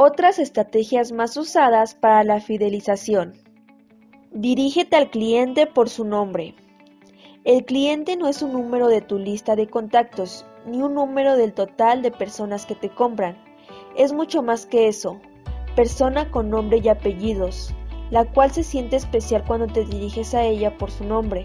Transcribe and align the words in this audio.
Otras 0.00 0.38
estrategias 0.38 1.10
más 1.10 1.36
usadas 1.36 1.96
para 1.96 2.22
la 2.22 2.40
fidelización. 2.40 3.32
Dirígete 4.30 4.94
al 4.94 5.10
cliente 5.10 5.66
por 5.66 5.88
su 5.88 6.04
nombre. 6.04 6.54
El 7.42 7.64
cliente 7.64 8.16
no 8.16 8.28
es 8.28 8.40
un 8.40 8.52
número 8.52 8.86
de 8.86 9.00
tu 9.00 9.18
lista 9.18 9.56
de 9.56 9.66
contactos, 9.66 10.46
ni 10.64 10.80
un 10.82 10.94
número 10.94 11.36
del 11.36 11.52
total 11.52 12.00
de 12.00 12.12
personas 12.12 12.64
que 12.64 12.76
te 12.76 12.90
compran. 12.90 13.36
Es 13.96 14.12
mucho 14.12 14.40
más 14.40 14.66
que 14.66 14.86
eso. 14.86 15.20
Persona 15.74 16.30
con 16.30 16.48
nombre 16.48 16.78
y 16.78 16.88
apellidos, 16.88 17.74
la 18.12 18.24
cual 18.24 18.52
se 18.52 18.62
siente 18.62 18.94
especial 18.94 19.42
cuando 19.48 19.66
te 19.66 19.84
diriges 19.84 20.32
a 20.32 20.44
ella 20.44 20.78
por 20.78 20.92
su 20.92 21.02
nombre. 21.02 21.44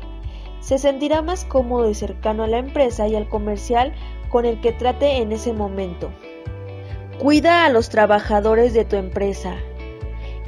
Se 0.59 0.77
sentirá 0.77 1.23
más 1.23 1.43
cómodo 1.43 1.89
y 1.89 1.95
cercano 1.95 2.43
a 2.43 2.47
la 2.47 2.59
empresa 2.59 3.07
y 3.07 3.15
al 3.15 3.27
comercial 3.29 3.95
con 4.29 4.45
el 4.45 4.61
que 4.61 4.73
trate 4.73 5.17
en 5.17 5.31
ese 5.31 5.53
momento. 5.53 6.11
Cuida 7.19 7.65
a 7.65 7.69
los 7.69 7.89
trabajadores 7.89 8.73
de 8.73 8.85
tu 8.85 8.95
empresa. 8.95 9.55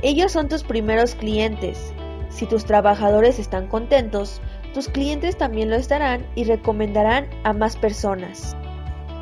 Ellos 0.02 0.32
son 0.32 0.50
tus 0.50 0.64
primeros 0.64 1.14
clientes. 1.14 1.94
Si 2.30 2.48
tus 2.48 2.66
trabajadores 2.66 3.38
están 3.38 3.68
contentos, 3.68 4.42
tus 4.74 4.90
clientes 4.90 5.38
también 5.38 5.70
lo 5.70 5.76
estarán 5.76 6.26
y 6.34 6.44
recomendarán 6.44 7.30
a 7.44 7.54
más 7.54 7.78
personas. 7.78 8.58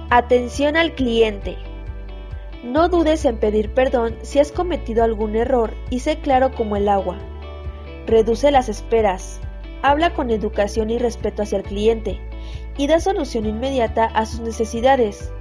Atención 0.10 0.78
al 0.78 0.96
cliente. 0.96 1.58
No 2.64 2.88
dudes 2.88 3.26
en 3.26 3.38
pedir 3.38 3.74
perdón 3.74 4.16
si 4.22 4.40
has 4.40 4.54
cometido 4.54 5.04
algún 5.04 5.36
error 5.36 5.74
y 5.90 6.00
sé 6.00 6.20
claro 6.20 6.54
como 6.56 6.78
el 6.78 6.88
agua. 6.88 7.18
Reduce 8.08 8.52
las 8.52 8.70
esperas. 8.70 9.42
Habla 9.82 10.14
con 10.14 10.32
educación 10.32 10.90
y 10.90 10.98
respeto 10.98 11.44
hacia 11.44 11.58
el 11.58 11.64
cliente 11.64 12.22
y 12.78 12.88
da 12.88 13.02
solución 13.02 13.46
inmediata 13.46 14.06
a 14.06 14.26
sus 14.26 14.40
necesidades. 14.40 15.32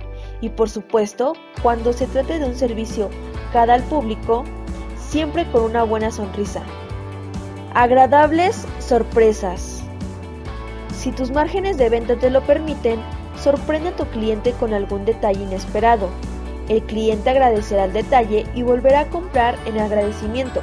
Y 0.43 0.51
por 0.51 0.69
supuesto, 0.69 1.33
cuando 1.63 1.95
se 1.95 2.07
trate 2.07 2.39
de 2.39 2.45
un 2.45 2.55
servicio 2.55 3.09
cada 3.53 3.75
al 3.75 3.83
público, 3.85 4.45
siempre 4.99 5.51
con 5.51 5.63
una 5.63 5.85
buena 5.85 6.11
sonrisa. 6.11 6.63
Agradables 7.75 8.67
sorpresas. 8.79 9.83
Si 10.95 11.13
tus 11.13 11.31
márgenes 11.31 11.79
de 11.79 11.89
venta 11.89 12.19
te 12.19 12.29
lo 12.29 12.43
permiten, 12.43 13.01
sorprende 13.41 13.91
a 13.91 13.97
tu 13.97 14.05
cliente 14.07 14.53
con 14.53 14.75
algún 14.75 15.05
detalle 15.05 15.43
inesperado. 15.43 16.09
El 16.69 16.83
cliente 16.83 17.31
agradecerá 17.31 17.85
el 17.85 17.93
detalle 17.93 18.47
y 18.55 18.63
volverá 18.63 19.01
a 19.01 19.11
comprar 19.11 19.57
en 19.67 19.79
agradecimiento. 19.79 20.61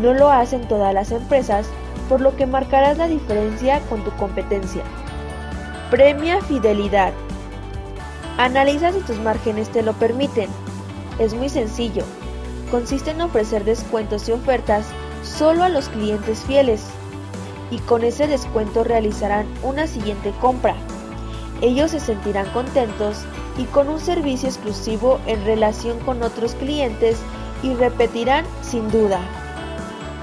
No 0.00 0.12
lo 0.12 0.30
hacen 0.30 0.66
todas 0.66 0.92
las 0.92 1.12
empresas, 1.12 1.68
por 2.08 2.20
lo 2.20 2.36
que 2.36 2.46
marcarás 2.46 2.98
la 2.98 3.06
diferencia 3.06 3.80
con 3.88 4.02
tu 4.02 4.10
competencia. 4.12 4.82
Premia 5.90 6.40
fidelidad. 6.42 7.12
Analiza 8.36 8.92
si 8.92 9.00
tus 9.00 9.18
márgenes 9.20 9.70
te 9.70 9.82
lo 9.82 9.92
permiten. 9.92 10.50
Es 11.20 11.34
muy 11.34 11.48
sencillo. 11.48 12.04
Consiste 12.70 13.12
en 13.12 13.20
ofrecer 13.20 13.64
descuentos 13.64 14.28
y 14.28 14.32
ofertas 14.32 14.86
solo 15.22 15.62
a 15.62 15.68
los 15.68 15.88
clientes 15.88 16.40
fieles 16.40 16.84
y 17.70 17.78
con 17.78 18.02
ese 18.02 18.26
descuento 18.26 18.82
realizarán 18.82 19.46
una 19.62 19.86
siguiente 19.86 20.32
compra. 20.40 20.74
Ellos 21.62 21.92
se 21.92 22.00
sentirán 22.00 22.50
contentos 22.50 23.24
y 23.56 23.64
con 23.64 23.88
un 23.88 24.00
servicio 24.00 24.48
exclusivo 24.48 25.20
en 25.26 25.44
relación 25.44 26.00
con 26.00 26.22
otros 26.24 26.54
clientes 26.56 27.16
y 27.62 27.72
repetirán 27.74 28.44
sin 28.62 28.90
duda. 28.90 29.20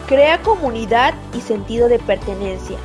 Crea 0.07 0.41
comunidad 0.41 1.13
y 1.33 1.39
sentido 1.39 1.87
de 1.87 1.99
pertenencia. 1.99 2.77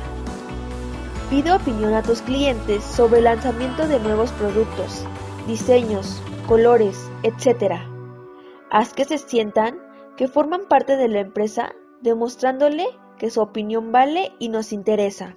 Pide 1.29 1.51
opinión 1.51 1.93
a 1.93 2.03
tus 2.03 2.21
clientes 2.21 2.81
sobre 2.85 3.17
el 3.17 3.25
lanzamiento 3.25 3.85
de 3.85 3.99
nuevos 3.99 4.31
productos, 4.31 5.03
diseños, 5.45 6.21
colores, 6.47 7.11
etc. 7.23 7.81
Haz 8.69 8.93
que 8.93 9.03
se 9.03 9.17
sientan 9.17 9.77
que 10.15 10.29
forman 10.29 10.69
parte 10.69 10.95
de 10.95 11.09
la 11.09 11.19
empresa 11.19 11.73
demostrándole 12.01 12.87
que 13.19 13.29
su 13.29 13.41
opinión 13.41 13.91
vale 13.91 14.31
y 14.39 14.47
nos 14.47 14.71
interesa. 14.71 15.35